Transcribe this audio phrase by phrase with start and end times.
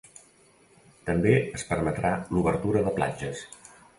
[1.09, 3.47] També es permetrà l’obertura de platges.